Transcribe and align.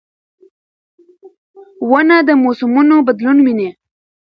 ونه 1.89 2.17
د 2.27 2.29
موسمونو 2.43 2.95
بدلون 3.07 3.37
ویني. 3.45 3.69